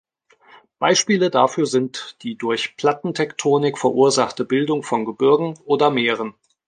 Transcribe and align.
Beispiele 0.79 1.29
dafür 1.29 1.67
sind 1.67 2.17
die 2.23 2.35
durch 2.35 2.75
Plattentektonik 2.75 3.77
verursachte 3.77 4.45
Bildung 4.45 4.81
von 4.81 5.05
Gebirgen 5.05 5.59
oder 5.63 5.91
Meeren. 5.91 6.33